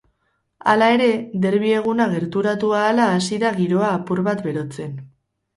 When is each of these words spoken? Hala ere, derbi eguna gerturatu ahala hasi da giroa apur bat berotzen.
Hala 0.71 0.87
ere, 0.93 1.09
derbi 1.43 1.73
eguna 1.81 2.09
gerturatu 2.15 2.71
ahala 2.79 3.05
hasi 3.19 3.39
da 3.45 3.55
giroa 3.61 3.93
apur 3.99 4.27
bat 4.31 4.43
berotzen. 4.49 4.99